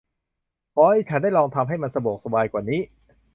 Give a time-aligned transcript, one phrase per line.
[0.73, 2.81] ขอให้ฉันได้ลองทำให้มันสะดวกสบายกว่านี้